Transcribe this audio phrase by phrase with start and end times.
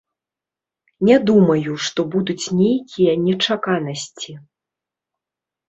[1.09, 4.31] Не думаю, што будуць нейкія нечаканасці.